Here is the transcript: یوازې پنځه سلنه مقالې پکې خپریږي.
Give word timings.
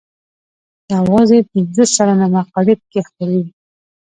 یوازې 0.95 1.37
پنځه 1.51 1.83
سلنه 1.95 2.27
مقالې 2.35 2.73
پکې 2.79 3.01
خپریږي. 3.07 3.53